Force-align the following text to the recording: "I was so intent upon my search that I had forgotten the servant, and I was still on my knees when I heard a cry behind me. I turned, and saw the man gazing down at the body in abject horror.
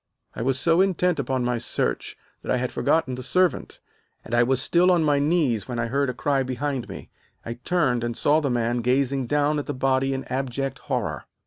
"I 0.35 0.41
was 0.41 0.59
so 0.59 0.81
intent 0.81 1.19
upon 1.19 1.45
my 1.45 1.59
search 1.59 2.17
that 2.41 2.51
I 2.51 2.57
had 2.57 2.71
forgotten 2.71 3.13
the 3.13 3.21
servant, 3.21 3.81
and 4.25 4.33
I 4.33 4.41
was 4.41 4.59
still 4.59 4.89
on 4.89 5.03
my 5.03 5.19
knees 5.19 5.67
when 5.67 5.77
I 5.77 5.85
heard 5.89 6.09
a 6.09 6.13
cry 6.15 6.41
behind 6.41 6.89
me. 6.89 7.11
I 7.45 7.53
turned, 7.63 8.03
and 8.03 8.17
saw 8.17 8.39
the 8.39 8.49
man 8.49 8.77
gazing 8.81 9.27
down 9.27 9.59
at 9.59 9.67
the 9.67 9.75
body 9.75 10.15
in 10.15 10.23
abject 10.23 10.79
horror. 10.79 11.25